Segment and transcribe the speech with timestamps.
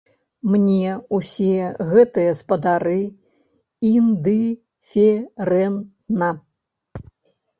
[0.51, 1.57] Мне ўсе
[1.89, 2.95] гэтыя спадары
[3.89, 6.31] індыферэнтна.